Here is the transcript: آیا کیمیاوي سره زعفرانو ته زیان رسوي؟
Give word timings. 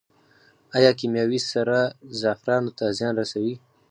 آیا 0.77 0.91
کیمیاوي 0.99 1.39
سره 1.51 1.77
زعفرانو 2.19 2.71
ته 2.77 2.85
زیان 2.97 3.13
رسوي؟ 3.21 3.55